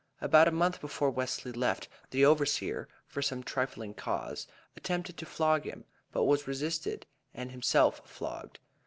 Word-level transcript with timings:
About 0.19 0.47
a 0.47 0.51
month 0.51 0.81
before 0.81 1.11
Wesley 1.11 1.51
left, 1.51 1.87
the 2.09 2.25
overseer, 2.25 2.87
for 3.05 3.21
some 3.21 3.43
trifling 3.43 3.93
cause, 3.93 4.47
attempted 4.75 5.15
to 5.17 5.27
flog 5.27 5.63
him, 5.65 5.85
but 6.11 6.23
was 6.23 6.47
resisted, 6.47 7.05
and 7.35 7.51
himself 7.51 8.01
flogged. 8.05 8.57